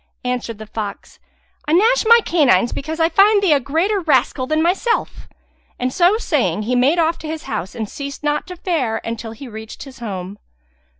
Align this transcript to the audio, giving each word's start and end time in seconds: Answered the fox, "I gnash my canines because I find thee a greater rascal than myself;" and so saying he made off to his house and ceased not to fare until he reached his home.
Answered 0.25 0.57
the 0.57 0.65
fox, 0.65 1.19
"I 1.67 1.73
gnash 1.73 2.05
my 2.07 2.21
canines 2.25 2.73
because 2.73 2.99
I 2.99 3.07
find 3.07 3.39
thee 3.43 3.53
a 3.53 3.59
greater 3.59 3.99
rascal 3.99 4.47
than 4.47 4.59
myself;" 4.59 5.27
and 5.77 5.93
so 5.93 6.17
saying 6.17 6.63
he 6.63 6.75
made 6.75 6.97
off 6.97 7.19
to 7.19 7.27
his 7.27 7.43
house 7.43 7.75
and 7.75 7.87
ceased 7.87 8.23
not 8.23 8.47
to 8.47 8.55
fare 8.55 8.99
until 9.05 9.31
he 9.33 9.47
reached 9.47 9.83
his 9.83 9.99
home. 9.99 10.39